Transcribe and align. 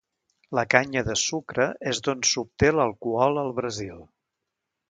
La 0.59 0.63
canya 0.73 1.03
de 1.09 1.17
sucre 1.25 1.69
és 1.93 2.01
d'on 2.07 2.25
s'obté 2.31 2.73
l'alcohol 2.79 3.41
al 3.43 3.57
Brasil. 3.63 4.05